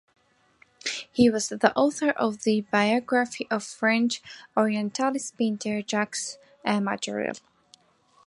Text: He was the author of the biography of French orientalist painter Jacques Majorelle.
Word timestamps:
He 1.11 1.29
was 1.29 1.49
the 1.49 1.71
author 1.75 2.09
of 2.09 2.41
the 2.41 2.61
biography 2.61 3.45
of 3.51 3.63
French 3.63 4.19
orientalist 4.57 5.37
painter 5.37 5.83
Jacques 5.83 6.17
Majorelle. 6.65 7.37